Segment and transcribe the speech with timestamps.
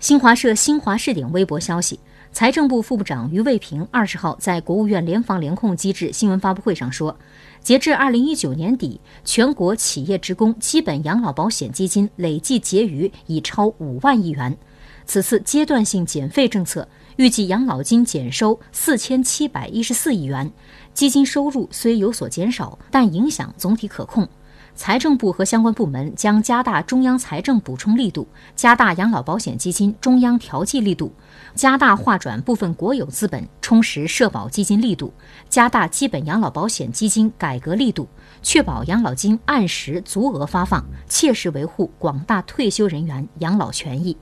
[0.00, 2.00] 新华社新华视点微博消息，
[2.32, 7.14] 财政部副部长于卫平二十号在国务院联防联控机制新闻发布会上说，
[7.60, 14.56] 截至二零一九年底，全国企业职工基本养老保险基金累计结余已超五万亿元。
[15.04, 20.50] 此次阶段性减费政策，预计养老金减收四千七百一十四亿元，
[20.94, 24.26] 基金收入虽有所减少，但影响总体可控。
[24.74, 28.26] 财政部和相关部门将加大中央财政补充力度，
[28.56, 31.12] 加大养老保险基金中央调剂力度，
[31.54, 35.12] 加大划转部分国有资本，充实社保基金力度，
[35.48, 38.08] 加大基本养老保险基金改革力度，
[38.42, 44.16] 确保养老金按时足额发放，切实维护广大退休人员养老权益。